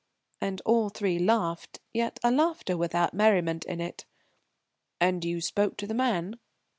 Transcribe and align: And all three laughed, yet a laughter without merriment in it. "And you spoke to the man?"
And 0.41 0.63
all 0.65 0.89
three 0.89 1.19
laughed, 1.19 1.79
yet 1.93 2.19
a 2.23 2.31
laughter 2.31 2.75
without 2.75 3.13
merriment 3.13 3.65
in 3.65 3.79
it. 3.79 4.07
"And 4.99 5.23
you 5.23 5.41
spoke 5.41 5.77
to 5.77 5.85
the 5.85 5.93
man?" 5.93 6.39